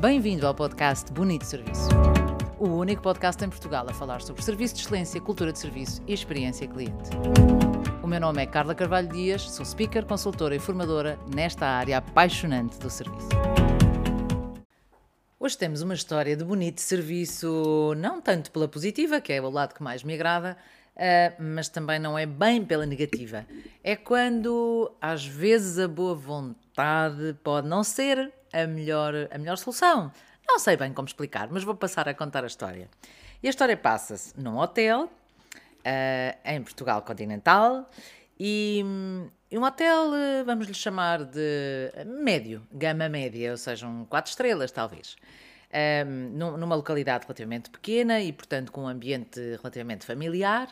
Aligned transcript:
Bem-vindo 0.00 0.46
ao 0.46 0.54
podcast 0.54 1.12
Bonito 1.12 1.44
Serviço. 1.44 1.88
O 2.56 2.68
único 2.68 3.02
podcast 3.02 3.44
em 3.44 3.48
Portugal 3.48 3.84
a 3.88 3.92
falar 3.92 4.22
sobre 4.22 4.40
serviço 4.42 4.76
de 4.76 4.82
excelência, 4.82 5.20
cultura 5.20 5.52
de 5.52 5.58
serviço 5.58 6.00
e 6.06 6.14
experiência 6.14 6.68
cliente. 6.68 7.10
O 8.00 8.06
meu 8.06 8.20
nome 8.20 8.40
é 8.40 8.46
Carla 8.46 8.76
Carvalho 8.76 9.08
Dias, 9.08 9.42
sou 9.50 9.66
speaker, 9.66 10.06
consultora 10.06 10.54
e 10.54 10.60
formadora 10.60 11.18
nesta 11.34 11.66
área 11.66 11.98
apaixonante 11.98 12.78
do 12.78 12.88
serviço. 12.88 13.28
Hoje 15.40 15.58
temos 15.58 15.82
uma 15.82 15.94
história 15.94 16.36
de 16.36 16.44
bonito 16.44 16.80
serviço, 16.80 17.92
não 17.96 18.20
tanto 18.20 18.52
pela 18.52 18.68
positiva, 18.68 19.20
que 19.20 19.32
é 19.32 19.42
o 19.42 19.50
lado 19.50 19.74
que 19.74 19.82
mais 19.82 20.04
me 20.04 20.14
agrada, 20.14 20.56
uh, 20.94 21.42
mas 21.42 21.68
também 21.68 21.98
não 21.98 22.16
é 22.16 22.24
bem 22.24 22.64
pela 22.64 22.86
negativa. 22.86 23.44
É 23.82 23.96
quando, 23.96 24.92
às 25.00 25.26
vezes, 25.26 25.76
a 25.76 25.88
boa 25.88 26.14
vontade 26.14 26.67
pode 27.42 27.68
não 27.68 27.82
ser 27.82 28.32
a 28.52 28.66
melhor, 28.66 29.14
a 29.30 29.38
melhor 29.38 29.56
solução. 29.56 30.12
Não 30.46 30.58
sei 30.58 30.76
bem 30.76 30.92
como 30.92 31.06
explicar, 31.06 31.48
mas 31.50 31.62
vou 31.62 31.74
passar 31.74 32.08
a 32.08 32.14
contar 32.14 32.44
a 32.44 32.46
história. 32.46 32.88
E 33.42 33.46
a 33.46 33.50
história 33.50 33.76
passa-se 33.76 34.38
num 34.40 34.56
hotel, 34.58 35.04
uh, 35.04 36.38
em 36.44 36.62
Portugal 36.62 37.02
continental, 37.02 37.88
e, 38.40 38.82
um 39.52 39.62
hotel, 39.62 40.12
vamos 40.44 40.66
lhe 40.66 40.74
chamar 40.74 41.24
de 41.24 41.92
médio, 42.06 42.66
gama 42.72 43.08
média, 43.08 43.50
ou 43.50 43.56
seja, 43.56 43.86
um 43.86 44.04
4 44.04 44.30
estrelas 44.30 44.70
talvez. 44.70 45.16
Um, 46.06 46.56
numa 46.56 46.74
localidade 46.74 47.24
relativamente 47.24 47.68
pequena 47.68 48.20
e, 48.20 48.32
portanto, 48.32 48.72
com 48.72 48.82
um 48.82 48.88
ambiente 48.88 49.40
relativamente 49.56 50.06
familiar. 50.06 50.68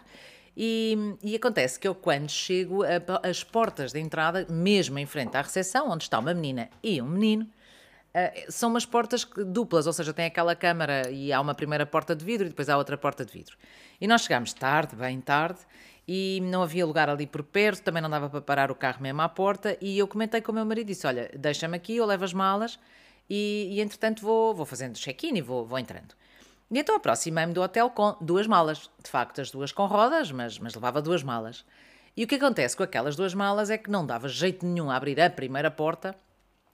E, 0.57 1.17
e 1.23 1.37
acontece 1.37 1.79
que 1.79 1.87
eu, 1.87 1.95
quando 1.95 2.31
chego 2.31 2.83
às 3.23 3.45
portas 3.45 3.93
de 3.93 4.01
entrada, 4.01 4.47
mesmo 4.49 4.99
em 4.99 5.05
frente 5.05 5.37
à 5.37 5.43
recepção, 5.43 5.91
onde 5.91 6.05
está 6.05 6.19
uma 6.19 6.33
menina 6.33 6.71
e 6.83 7.03
um 7.03 7.07
menino, 7.07 7.45
uh, 7.45 8.51
são 8.51 8.71
umas 8.71 8.87
portas 8.87 9.29
duplas, 9.47 9.87
ou 9.87 9.93
seja, 9.93 10.15
tem 10.15 10.25
aquela 10.25 10.57
câmara 10.57 11.11
e 11.11 11.31
há 11.31 11.41
uma 11.41 11.55
primeira 11.55 11.85
porta 11.85 12.17
de 12.17 12.25
vidro 12.25 12.47
e 12.47 12.49
depois 12.49 12.71
há 12.71 12.79
outra 12.79 12.97
porta 12.97 13.23
de 13.23 13.33
vidro. 13.33 13.55
E 14.01 14.07
nós 14.07 14.23
chegamos 14.23 14.55
tarde, 14.55 14.97
bem 14.97 15.21
tarde, 15.21 15.61
e 16.09 16.41
não 16.45 16.63
havia 16.63 16.87
lugar 16.87 17.11
ali 17.11 17.27
por 17.27 17.43
perto, 17.43 17.83
também 17.83 18.01
não 18.01 18.09
dava 18.09 18.31
para 18.31 18.41
parar 18.41 18.71
o 18.71 18.75
carro 18.75 19.03
mesmo 19.03 19.21
à 19.21 19.29
porta, 19.29 19.77
e 19.79 19.99
eu 19.99 20.09
comentei 20.09 20.41
com 20.41 20.53
o 20.53 20.55
meu 20.55 20.65
marido 20.65 20.87
disse, 20.87 21.07
olha, 21.07 21.31
deixa-me 21.37 21.77
aqui, 21.77 21.97
eu 21.97 22.07
levo 22.07 22.25
as 22.25 22.33
malas, 22.33 22.79
e, 23.29 23.69
e 23.73 23.81
entretanto 23.81 24.23
vou, 24.23 24.55
vou 24.55 24.65
fazendo 24.65 24.95
check-in 24.95 25.37
e 25.37 25.43
vou, 25.43 25.67
vou 25.67 25.79
entrando. 25.79 26.15
E 26.71 26.79
então 26.79 26.97
aproximei-me 26.97 27.53
do 27.53 27.63
hotel 27.63 27.91
com 27.91 28.17
duas 28.21 28.47
malas. 28.47 28.91
De 29.03 29.11
facto, 29.11 29.41
as 29.41 29.51
duas 29.51 29.73
com 29.73 29.87
rodas, 29.87 30.33
mas, 30.33 30.59
mas 30.59 30.75
levava 30.75 31.01
duas 31.01 31.23
malas. 31.23 31.65
E 32.17 32.25
o 32.25 32.27
que 32.27 32.37
acontece 32.37 32.77
com 32.77 32.83
aquelas 32.83 33.15
duas 33.15 33.35
malas 33.35 33.71
é 33.71 33.79
que 33.79 33.91
não 33.91 34.05
dava 34.05 34.29
jeito 34.29 34.65
nenhum 34.65 34.91
a 34.91 34.97
abrir 34.97 35.21
a 35.21 35.31
primeira 35.31 35.71
porta 35.71 36.17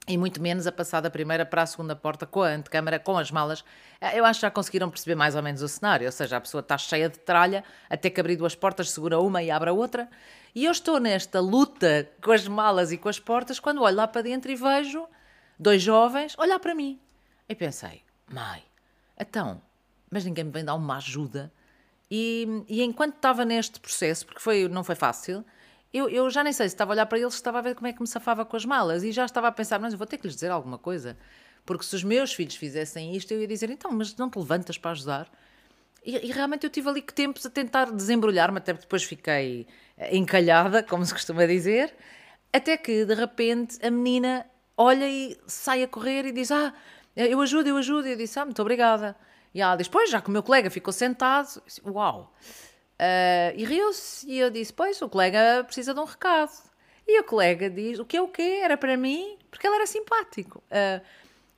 e 0.07 0.19
muito 0.19 0.43
menos 0.43 0.67
a 0.67 0.73
passar 0.73 1.01
da 1.01 1.11
primeira 1.11 1.47
para 1.47 1.63
a 1.63 1.67
segunda 1.67 1.95
porta 1.95 2.27
com 2.27 2.43
a 2.43 2.49
antecâmara, 2.49 2.99
com 2.99 3.17
as 3.17 3.31
malas. 3.31 3.65
Eh, 4.01 4.19
eu 4.19 4.25
acho 4.25 4.41
que 4.41 4.47
já 4.47 4.51
conseguiram 4.51 4.91
perceber 4.91 5.15
mais 5.15 5.37
ou 5.37 5.43
menos 5.43 5.63
o 5.63 5.69
cenário, 5.69 6.07
ou 6.07 6.13
seja, 6.13 6.37
a 6.37 6.41
pessoa 6.41 6.61
está 6.61 6.77
cheia 6.77 7.09
de 7.09 7.19
tralha, 7.19 7.63
até 7.89 8.11
que 8.11 8.21
abrir 8.21 8.37
duas 8.37 8.55
portas, 8.55 8.91
segura 8.91 9.21
uma 9.21 9.43
e 9.43 9.51
abre 9.51 9.71
a 9.71 9.73
outra. 9.73 10.09
E 10.55 10.65
eu 10.65 10.73
estou 10.73 10.99
nesta 10.99 11.41
luta 11.41 12.09
com 12.23 12.33
as 12.33 12.49
malas 12.49 12.91
e 12.91 12.99
com 12.99 13.09
as 13.09 13.21
portas, 13.21 13.61
quando 13.61 13.83
olho 13.83 13.97
lá 13.97 14.09
para 14.09 14.23
dentro 14.23 14.51
e 14.51 14.57
vejo 14.57 15.07
dois 15.59 15.81
jovens 15.81 16.37
olhar 16.39 16.59
para 16.59 16.75
mim. 16.75 17.01
E 17.49 17.55
pensei, 17.55 18.03
mãe, 18.29 18.63
então, 19.19 19.61
mas 20.13 20.25
ninguém 20.25 20.45
me 20.45 20.51
vem 20.51 20.65
dar 20.65 20.75
uma 20.75 20.99
ajuda. 20.99 21.51
E, 22.11 22.47
e 22.69 22.83
enquanto 22.83 23.17
estava 23.17 23.45
neste 23.45 23.81
processo, 23.81 24.27
porque 24.27 24.41
foi, 24.41 24.69
não 24.69 24.85
foi 24.85 24.95
fácil, 24.95 25.43
eu, 25.93 26.09
eu 26.11 26.29
já 26.31 26.45
nem 26.45 26.53
sei 26.53 26.69
se 26.69 26.75
estava 26.75 26.93
a 26.93 26.95
olhar 26.95 27.07
para 27.07 27.19
eles, 27.19 27.33
estava 27.33 27.59
a 27.59 27.63
ver 27.63 27.75
como 27.75 27.87
é 27.87 27.93
que 27.93 28.01
me 28.01 28.07
safava 28.07 28.45
com 28.45 28.55
as 28.55 28.67
malas. 28.67 29.03
E 29.03 29.11
já 29.11 29.25
estava 29.25 29.49
a 29.49 29.53
pensar, 29.53 29.81
mas 29.81 29.95
eu 29.95 29.99
vou 29.99 30.07
ter 30.07 30.19
que 30.19 30.27
lhes 30.27 30.35
dizer 30.35 30.51
alguma 30.51 30.77
coisa. 30.77 31.17
Porque 31.65 31.85
se 31.85 31.97
os 31.97 32.05
meus 32.05 32.35
filhos 32.35 32.55
fizessem 32.55 33.17
isto, 33.17 33.33
eu 33.33 33.41
ia 33.41 33.47
dizer, 33.47 33.71
então, 33.71 33.91
mas 33.91 34.15
não 34.17 34.29
te 34.29 34.39
levantas 34.39 34.77
para 34.77 34.91
ajudar? 34.91 35.31
E, 36.05 36.29
e 36.29 36.33
realmente 36.33 36.65
eu 36.65 36.71
tive 36.71 36.89
ali 36.89 37.01
que 37.01 37.15
tempos 37.15 37.47
a 37.47 37.51
tentar 37.51 37.91
desembrulhar-me, 37.91 38.59
até 38.59 38.75
depois 38.75 39.05
fiquei 39.05 39.67
eh, 39.97 40.17
encalhada, 40.17 40.83
como 40.83 41.05
se 41.07 41.15
costuma 41.15 41.47
dizer, 41.47 41.95
até 42.53 42.77
que 42.77 43.07
de 43.07 43.15
repente 43.15 43.79
a 43.85 43.91
menina 43.91 44.45
olha 44.77 45.09
e 45.09 45.39
sai 45.47 45.83
a 45.83 45.89
correr 45.89 46.27
e 46.27 46.33
diz: 46.33 46.51
Ah, 46.51 46.75
eu 47.17 47.41
ajudo, 47.41 47.69
eu 47.69 47.77
ajudo. 47.77 48.09
E 48.09 48.13
eu 48.13 48.17
disse: 48.17 48.39
Ah, 48.39 48.45
muito 48.45 48.61
obrigada. 48.61 49.17
E 49.55 49.61
ela 49.61 49.77
diz: 49.77 49.89
Pois, 49.89 50.11
já 50.11 50.21
que 50.21 50.29
o 50.29 50.33
meu 50.33 50.43
colega 50.43 50.71
ficou 50.71 50.93
sentado, 50.93 51.63
uau! 51.87 52.33
Uh, 52.95 53.53
e 53.57 53.65
riu-se. 53.65 54.27
E 54.29 54.39
eu 54.39 54.51
disse: 54.51 54.73
Pois, 54.73 55.01
o 55.03 55.09
colega 55.09 55.65
precisa 55.65 55.93
de 55.93 56.01
um 56.01 56.05
recado. 56.05 56.53
E 57.07 57.21
o 57.21 57.25
colega 57.25 57.69
diz: 57.69 57.99
O 57.99 58.05
que 58.05 58.17
é 58.17 58.23
o 58.23 58.29
quê? 58.29 58.61
Era 58.63 58.77
para 58.77 58.97
mim? 58.97 59.37
Porque 59.51 59.67
ele 59.67 59.77
era 59.77 59.87
simpático. 59.87 60.63
Uh, 60.71 61.05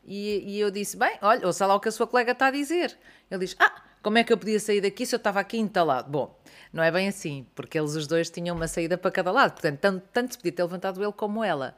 e, 0.04 0.56
e, 0.56 0.60
eu 0.60 0.70
disse: 0.70 0.96
Bem, 0.96 1.18
olha, 1.20 1.46
ouça 1.46 1.66
lá 1.66 1.74
o 1.74 1.80
que 1.80 1.88
a 1.88 1.92
sua 1.92 2.06
colega 2.06 2.32
está 2.32 2.46
a 2.46 2.50
dizer. 2.50 2.96
Ele 3.30 3.40
diz: 3.44 3.56
Ah, 3.58 3.82
como 4.02 4.18
é 4.18 4.24
que 4.24 4.32
eu 4.32 4.38
podia 4.38 4.58
sair 4.58 4.80
daqui 4.80 5.06
se 5.06 5.14
eu 5.14 5.18
estava 5.18 5.40
aqui 5.40 5.58
entalado? 5.58 6.10
Bom, 6.10 6.38
não 6.72 6.82
é 6.82 6.90
bem 6.90 7.08
assim, 7.08 7.46
porque 7.54 7.78
eles 7.78 7.94
os 7.94 8.06
dois 8.06 8.30
tinham 8.30 8.56
uma 8.56 8.68
saída 8.68 8.96
para 8.98 9.10
cada 9.10 9.30
lado. 9.30 9.52
Portanto, 9.52 9.78
tanto, 9.80 10.08
tanto 10.12 10.32
se 10.32 10.38
podia 10.38 10.52
ter 10.52 10.62
levantado 10.62 11.02
ele 11.02 11.12
como 11.12 11.44
ela. 11.44 11.76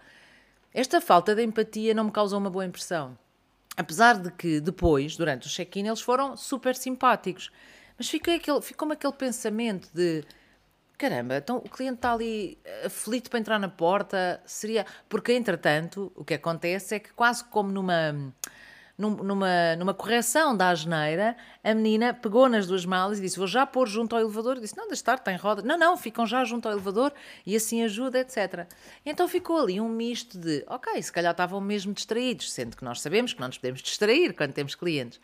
Esta 0.72 1.00
falta 1.00 1.34
de 1.34 1.42
empatia 1.42 1.94
não 1.94 2.04
me 2.04 2.12
causou 2.12 2.38
uma 2.38 2.50
boa 2.50 2.64
impressão. 2.64 3.18
Apesar 3.76 4.18
de 4.18 4.30
que 4.30 4.60
depois, 4.60 5.16
durante 5.16 5.46
o 5.46 5.50
check-in, 5.50 5.86
eles 5.86 6.00
foram 6.00 6.36
super 6.36 6.74
simpáticos. 6.74 7.50
Mas 7.98 8.08
ficou 8.08 8.34
aquele, 8.34 8.60
ficou-me 8.62 8.94
aquele 8.94 9.12
pensamento 9.12 9.88
de 9.92 10.24
caramba, 10.96 11.36
então 11.36 11.58
o 11.58 11.68
cliente 11.68 11.96
está 11.96 12.12
ali 12.12 12.58
aflito 12.84 13.28
para 13.28 13.38
entrar 13.38 13.58
na 13.58 13.68
porta, 13.68 14.40
seria. 14.46 14.86
Porque, 15.08 15.32
entretanto, 15.32 16.10
o 16.16 16.24
que 16.24 16.34
acontece 16.34 16.94
é 16.94 16.98
que, 16.98 17.12
quase 17.12 17.44
como 17.44 17.70
numa 17.70 18.32
numa, 18.98 19.76
numa 19.76 19.92
correção 19.92 20.56
da 20.56 20.70
asneira, 20.70 21.36
a 21.62 21.74
menina 21.74 22.14
pegou 22.14 22.48
nas 22.48 22.66
duas 22.66 22.86
malas 22.86 23.18
e 23.18 23.22
disse: 23.22 23.36
Vou 23.36 23.46
já 23.46 23.66
pôr 23.66 23.88
junto 23.88 24.14
ao 24.14 24.22
elevador. 24.22 24.56
E 24.56 24.60
disse: 24.60 24.76
Não, 24.76 24.86
deixa 24.86 25.00
estar, 25.00 25.18
tem 25.18 25.36
roda. 25.36 25.62
Não, 25.62 25.78
não, 25.78 25.96
ficam 25.96 26.26
já 26.26 26.44
junto 26.44 26.66
ao 26.66 26.72
elevador 26.72 27.12
e 27.44 27.54
assim 27.54 27.82
ajuda, 27.82 28.20
etc. 28.20 28.66
Então 29.04 29.28
ficou 29.28 29.58
ali 29.58 29.80
um 29.80 29.88
misto 29.88 30.38
de: 30.38 30.64
Ok, 30.66 31.02
se 31.02 31.12
calhar 31.12 31.32
estavam 31.32 31.60
mesmo 31.60 31.92
distraídos, 31.92 32.50
sendo 32.52 32.76
que 32.76 32.84
nós 32.84 33.00
sabemos 33.00 33.34
que 33.34 33.40
não 33.40 33.48
nos 33.48 33.58
podemos 33.58 33.82
distrair 33.82 34.32
quando 34.34 34.52
temos 34.52 34.74
clientes. 34.74 35.20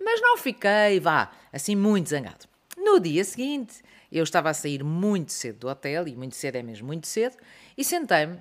Mas 0.00 0.20
não 0.20 0.38
fiquei, 0.38 1.00
vá, 1.00 1.32
assim 1.52 1.74
muito 1.74 2.10
zangado. 2.10 2.46
No 2.76 3.00
dia 3.00 3.24
seguinte, 3.24 3.82
eu 4.12 4.22
estava 4.22 4.50
a 4.50 4.54
sair 4.54 4.84
muito 4.84 5.32
cedo 5.32 5.58
do 5.58 5.68
hotel, 5.68 6.06
e 6.06 6.14
muito 6.14 6.36
cedo 6.36 6.56
é 6.56 6.62
mesmo 6.62 6.86
muito 6.86 7.08
cedo, 7.08 7.36
e 7.76 7.82
sentei-me 7.82 8.38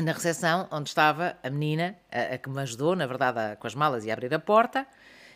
na 0.00 0.12
recepção, 0.12 0.68
onde 0.70 0.88
estava 0.88 1.36
a 1.42 1.50
menina, 1.50 1.96
a, 2.10 2.34
a 2.34 2.38
que 2.38 2.50
me 2.50 2.60
ajudou, 2.60 2.94
na 2.94 3.06
verdade, 3.06 3.38
a, 3.38 3.56
com 3.56 3.66
as 3.66 3.74
malas 3.74 4.04
e 4.04 4.10
a 4.10 4.12
abrir 4.12 4.32
a 4.34 4.38
porta, 4.38 4.86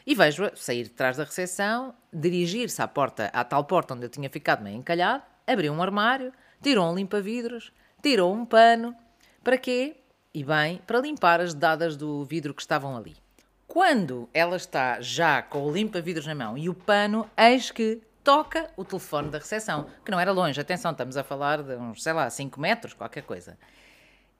e 0.06 0.14
vejo-a 0.14 0.54
sair 0.54 0.84
de 0.84 0.90
trás 0.90 1.16
da 1.16 1.24
recepção, 1.24 1.94
dirigir-se 2.12 2.80
à 2.82 2.88
porta, 2.88 3.30
à 3.32 3.44
tal 3.44 3.64
porta 3.64 3.94
onde 3.94 4.04
eu 4.04 4.10
tinha 4.10 4.28
ficado 4.28 4.62
meio 4.62 4.76
encalhado, 4.76 5.22
abriu 5.46 5.72
um 5.72 5.82
armário, 5.82 6.32
tirou 6.62 6.90
um 6.90 6.94
limpa-vidros, 6.94 7.72
tirou 8.02 8.34
um 8.34 8.44
pano. 8.44 8.94
Para 9.42 9.58
quê? 9.58 9.96
E 10.32 10.44
bem, 10.44 10.80
para 10.86 11.00
limpar 11.00 11.40
as 11.40 11.54
dadas 11.54 11.96
do 11.96 12.24
vidro 12.24 12.54
que 12.54 12.62
estavam 12.62 12.96
ali. 12.96 13.16
Quando 13.66 14.28
ela 14.34 14.56
está 14.56 15.00
já 15.00 15.42
com 15.42 15.62
o 15.62 15.72
limpa-vidros 15.72 16.26
na 16.26 16.34
mão 16.34 16.58
e 16.58 16.68
o 16.68 16.74
pano, 16.74 17.28
eis 17.36 17.70
que 17.70 18.02
toca 18.22 18.70
o 18.76 18.84
telefone 18.84 19.30
da 19.30 19.38
recepção, 19.38 19.86
que 20.04 20.10
não 20.10 20.20
era 20.20 20.32
longe, 20.32 20.60
atenção, 20.60 20.90
estamos 20.92 21.16
a 21.16 21.24
falar 21.24 21.62
de 21.62 21.76
uns, 21.76 22.02
sei 22.02 22.12
lá, 22.12 22.28
5 22.28 22.60
metros, 22.60 22.94
qualquer 22.94 23.22
coisa. 23.22 23.56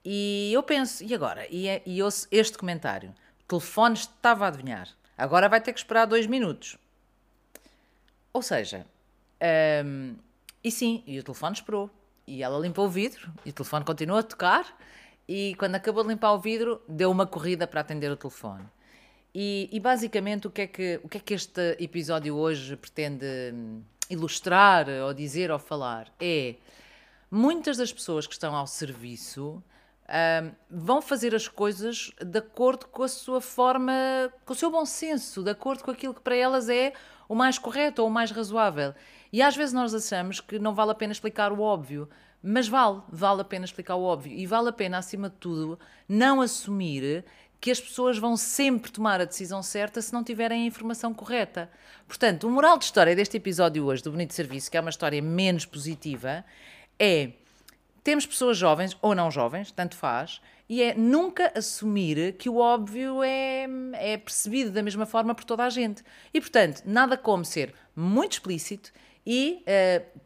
E 0.04 0.50
eu 0.52 0.62
penso, 0.62 1.04
e 1.04 1.14
agora? 1.14 1.46
E, 1.50 1.68
é, 1.68 1.82
e 1.84 2.02
ouço 2.02 2.26
este 2.30 2.56
comentário: 2.56 3.10
o 3.44 3.48
telefone 3.48 3.94
estava 3.94 4.44
a 4.44 4.48
adivinhar, 4.48 4.88
agora 5.16 5.48
vai 5.48 5.60
ter 5.60 5.72
que 5.72 5.78
esperar 5.80 6.06
dois 6.06 6.26
minutos. 6.26 6.76
Ou 8.32 8.42
seja, 8.42 8.86
um, 9.84 10.14
e 10.62 10.70
sim, 10.70 11.02
e 11.06 11.18
o 11.18 11.22
telefone 11.22 11.54
esperou. 11.54 11.90
E 12.26 12.42
ela 12.42 12.58
limpou 12.58 12.86
o 12.86 12.88
vidro, 12.88 13.32
e 13.44 13.50
o 13.50 13.52
telefone 13.52 13.84
continuou 13.84 14.20
a 14.20 14.22
tocar, 14.22 14.64
e 15.28 15.54
quando 15.56 15.74
acabou 15.74 16.04
de 16.04 16.10
limpar 16.10 16.32
o 16.32 16.38
vidro, 16.38 16.80
deu 16.88 17.10
uma 17.10 17.26
corrida 17.26 17.66
para 17.66 17.80
atender 17.80 18.10
o 18.10 18.16
telefone. 18.16 18.64
E, 19.34 19.68
e 19.72 19.80
basicamente, 19.80 20.46
o 20.46 20.50
que, 20.50 20.62
é 20.62 20.66
que, 20.66 21.00
o 21.02 21.08
que 21.08 21.18
é 21.18 21.20
que 21.20 21.34
este 21.34 21.76
episódio 21.80 22.36
hoje 22.36 22.76
pretende 22.76 23.26
hum, 23.52 23.82
ilustrar, 24.08 24.88
ou 24.88 25.14
dizer, 25.14 25.50
ou 25.50 25.58
falar? 25.58 26.12
É 26.20 26.54
muitas 27.30 27.76
das 27.76 27.92
pessoas 27.92 28.26
que 28.26 28.32
estão 28.32 28.54
ao 28.54 28.66
serviço 28.66 29.62
um, 30.10 30.52
vão 30.68 31.00
fazer 31.00 31.34
as 31.34 31.46
coisas 31.46 32.10
de 32.20 32.38
acordo 32.38 32.86
com 32.86 33.02
a 33.02 33.08
sua 33.08 33.40
forma, 33.40 33.92
com 34.44 34.52
o 34.52 34.56
seu 34.56 34.70
bom 34.70 34.84
senso, 34.84 35.42
de 35.42 35.50
acordo 35.50 35.84
com 35.84 35.90
aquilo 35.90 36.14
que 36.14 36.20
para 36.20 36.34
elas 36.34 36.68
é 36.68 36.92
o 37.28 37.34
mais 37.34 37.58
correto 37.58 38.02
ou 38.02 38.08
o 38.08 38.10
mais 38.10 38.32
razoável. 38.32 38.92
E 39.32 39.40
às 39.40 39.54
vezes 39.54 39.72
nós 39.72 39.94
achamos 39.94 40.40
que 40.40 40.58
não 40.58 40.74
vale 40.74 40.90
a 40.90 40.94
pena 40.94 41.12
explicar 41.12 41.52
o 41.52 41.60
óbvio, 41.60 42.08
mas 42.42 42.66
vale, 42.66 43.00
vale 43.08 43.42
a 43.42 43.44
pena 43.44 43.64
explicar 43.64 43.94
o 43.94 44.02
óbvio. 44.02 44.32
E 44.32 44.46
vale 44.46 44.70
a 44.70 44.72
pena, 44.72 44.98
acima 44.98 45.30
de 45.30 45.36
tudo, 45.36 45.78
não 46.08 46.40
assumir 46.40 47.24
que 47.60 47.70
as 47.70 47.78
pessoas 47.78 48.18
vão 48.18 48.36
sempre 48.36 48.90
tomar 48.90 49.20
a 49.20 49.26
decisão 49.26 49.62
certa 49.62 50.00
se 50.00 50.12
não 50.12 50.24
tiverem 50.24 50.62
a 50.62 50.66
informação 50.66 51.12
correta. 51.12 51.70
Portanto, 52.08 52.48
o 52.48 52.50
moral 52.50 52.78
de 52.78 52.86
história 52.86 53.14
deste 53.14 53.36
episódio 53.36 53.84
hoje 53.84 54.02
do 54.02 54.10
Bonito 54.10 54.32
Serviço, 54.32 54.70
que 54.70 54.76
é 54.76 54.80
uma 54.80 54.90
história 54.90 55.20
menos 55.20 55.66
positiva, 55.66 56.44
é 56.98 57.32
temos 58.02 58.26
pessoas 58.26 58.56
jovens 58.56 58.96
ou 59.02 59.14
não 59.14 59.30
jovens, 59.30 59.70
tanto 59.70 59.96
faz, 59.96 60.40
e 60.68 60.82
é 60.82 60.94
nunca 60.94 61.52
assumir 61.56 62.34
que 62.34 62.48
o 62.48 62.58
óbvio 62.58 63.22
é, 63.22 63.66
é 63.94 64.16
percebido 64.16 64.70
da 64.70 64.82
mesma 64.82 65.04
forma 65.04 65.34
por 65.34 65.44
toda 65.44 65.64
a 65.64 65.70
gente. 65.70 66.02
E, 66.32 66.40
portanto, 66.40 66.82
nada 66.84 67.16
como 67.16 67.44
ser 67.44 67.74
muito 67.94 68.34
explícito 68.34 68.92
e 69.26 69.64
uh, 69.66 70.20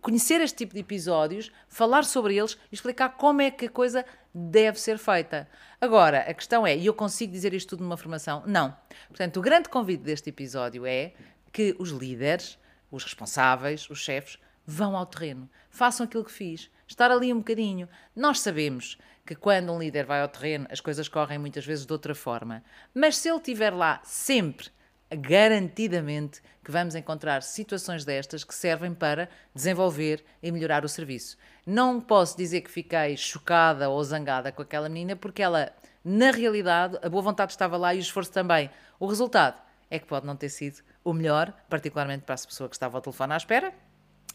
conhecer 0.00 0.40
este 0.40 0.56
tipo 0.56 0.74
de 0.74 0.80
episódios, 0.80 1.52
falar 1.68 2.04
sobre 2.04 2.36
eles 2.36 2.58
e 2.70 2.74
explicar 2.74 3.10
como 3.10 3.42
é 3.42 3.50
que 3.50 3.66
a 3.66 3.70
coisa 3.70 4.04
deve 4.34 4.80
ser 4.80 4.98
feita. 4.98 5.48
Agora, 5.80 6.20
a 6.20 6.34
questão 6.34 6.66
é, 6.66 6.76
e 6.76 6.86
eu 6.86 6.94
consigo 6.94 7.32
dizer 7.32 7.52
isto 7.52 7.70
tudo 7.70 7.82
numa 7.82 7.96
formação? 7.96 8.42
Não. 8.46 8.74
Portanto, 9.08 9.38
o 9.38 9.42
grande 9.42 9.68
convite 9.68 10.02
deste 10.02 10.30
episódio 10.30 10.86
é 10.86 11.12
que 11.52 11.76
os 11.78 11.90
líderes, 11.90 12.58
os 12.90 13.04
responsáveis, 13.04 13.88
os 13.90 13.98
chefes, 13.98 14.38
vão 14.66 14.96
ao 14.96 15.06
terreno, 15.06 15.48
façam 15.70 16.04
aquilo 16.04 16.24
que 16.24 16.32
fiz, 16.32 16.70
estar 16.86 17.10
ali 17.10 17.32
um 17.32 17.38
bocadinho. 17.38 17.88
Nós 18.14 18.40
sabemos 18.40 18.98
que 19.24 19.34
quando 19.34 19.72
um 19.72 19.78
líder 19.78 20.04
vai 20.04 20.20
ao 20.20 20.28
terreno, 20.28 20.66
as 20.70 20.80
coisas 20.80 21.08
correm 21.08 21.38
muitas 21.38 21.64
vezes 21.64 21.86
de 21.86 21.92
outra 21.92 22.14
forma, 22.14 22.62
mas 22.94 23.16
se 23.16 23.28
ele 23.28 23.38
estiver 23.38 23.72
lá 23.72 24.00
sempre 24.04 24.70
garantidamente 25.16 26.40
que 26.64 26.70
vamos 26.70 26.94
encontrar 26.94 27.42
situações 27.42 28.04
destas 28.04 28.44
que 28.44 28.54
servem 28.54 28.94
para 28.94 29.28
desenvolver 29.54 30.24
e 30.42 30.50
melhorar 30.50 30.84
o 30.84 30.88
serviço. 30.88 31.36
Não 31.66 32.00
posso 32.00 32.36
dizer 32.36 32.62
que 32.62 32.70
fiquei 32.70 33.16
chocada 33.16 33.88
ou 33.88 34.02
zangada 34.02 34.50
com 34.52 34.62
aquela 34.62 34.88
menina, 34.88 35.16
porque 35.16 35.42
ela, 35.42 35.72
na 36.04 36.30
realidade, 36.30 36.98
a 37.02 37.08
boa 37.08 37.22
vontade 37.22 37.52
estava 37.52 37.76
lá 37.76 37.94
e 37.94 37.98
o 37.98 38.00
esforço 38.00 38.32
também. 38.32 38.70
O 38.98 39.06
resultado 39.06 39.60
é 39.90 39.98
que 39.98 40.06
pode 40.06 40.26
não 40.26 40.36
ter 40.36 40.48
sido 40.48 40.82
o 41.04 41.12
melhor, 41.12 41.52
particularmente 41.68 42.24
para 42.24 42.34
essa 42.34 42.46
pessoa 42.46 42.68
que 42.68 42.76
estava 42.76 42.96
ao 42.96 43.02
telefone 43.02 43.34
à 43.34 43.36
espera, 43.36 43.74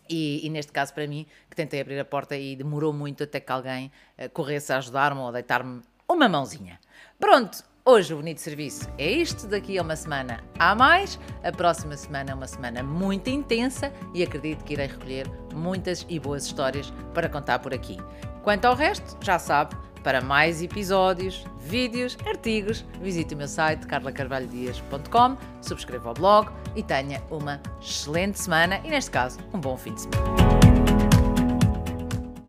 e, 0.09 0.45
e, 0.45 0.50
neste 0.50 0.71
caso, 0.71 0.94
para 0.94 1.07
mim, 1.07 1.25
que 1.50 1.56
tentei 1.56 1.81
abrir 1.81 2.00
a 2.00 2.06
porta 2.06 2.36
e 2.36 2.56
demorou 2.56 2.94
muito 2.94 3.24
até 3.24 3.39
que 3.39 3.51
alguém 3.51 3.92
uh, 4.18 4.30
corresse 4.30 4.71
a 4.74 4.77
ajudar-me 4.77 5.19
ou 5.19 5.27
a 5.27 5.31
deitar-me 5.31 5.81
uma 6.07 6.27
mãozinha. 6.27 6.80
Pronto, 7.19 7.63
Hoje 7.89 8.13
o 8.13 8.18
Bonito 8.18 8.42
Serviço 8.42 8.89
é 8.98 9.09
isto, 9.09 9.48
daqui 9.48 9.77
a 9.77 9.81
uma 9.81 9.95
semana 9.95 10.44
há 10.59 10.75
mais. 10.75 11.18
A 11.42 11.54
próxima 11.54 11.95
semana 11.95 12.31
é 12.31 12.33
uma 12.33 12.45
semana 12.45 12.83
muito 12.83 13.30
intensa 13.30 13.94
e 14.13 14.21
acredito 14.21 14.65
que 14.65 14.74
irei 14.74 14.88
recolher 14.88 15.25
muitas 15.56 16.06
e 16.09 16.19
boas 16.19 16.45
histórias 16.45 16.92
para 17.13 17.30
contar 17.30 17.59
por 17.59 17.74
aqui. 17.74 17.95
Quanto 18.44 18.65
ao 18.65 18.75
resto, 18.75 19.18
já 19.24 19.39
sabe, 19.39 19.74
para 20.00 20.22
mais 20.22 20.62
episódios, 20.62 21.46
vídeos, 21.60 22.18
artigos, 22.26 22.86
visite 23.02 23.34
o 23.34 23.38
meu 23.38 23.48
site 23.48 23.86
carlacarvalhodias.com, 23.88 25.38
subscreva 25.62 26.12
o 26.12 26.14
blog 26.14 26.50
e 26.76 26.84
tenha 26.84 27.22
uma 27.30 27.62
excelente 27.82 28.40
semana 28.40 28.80
e, 28.84 28.90
neste 28.90 29.12
caso, 29.12 29.40
um 29.54 29.60
bom 29.60 29.78
fim 29.78 29.94
de 29.94 30.02
semana. 30.02 30.67